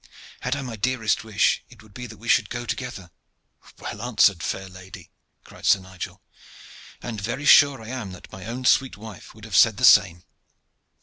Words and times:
"Had 0.39 0.55
I 0.55 0.63
my 0.63 0.77
dearest 0.77 1.23
wish, 1.23 1.63
it 1.69 1.83
would 1.83 1.93
be 1.93 2.07
that 2.07 2.17
we 2.17 2.27
should 2.27 2.49
go 2.49 2.65
together." 2.65 3.11
"Well 3.77 4.01
answered, 4.01 4.41
fair 4.41 4.67
lady!" 4.67 5.11
cried 5.43 5.67
Sir 5.67 5.79
Nigel. 5.79 6.23
"And 7.03 7.21
very 7.21 7.45
sure 7.45 7.83
I 7.83 7.89
am 7.89 8.11
that 8.13 8.31
my 8.31 8.47
own 8.47 8.65
sweet 8.65 8.97
wife 8.97 9.35
would 9.35 9.45
have 9.45 9.55
said 9.55 9.77
the 9.77 9.85
same. 9.85 10.23